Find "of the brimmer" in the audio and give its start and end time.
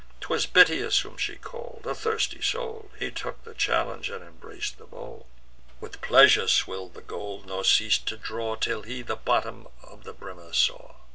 9.83-10.53